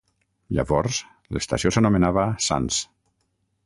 Llavors 0.57 1.03
l'estació 1.37 1.75
s'anomenava 1.77 2.27
Sans. 2.51 2.85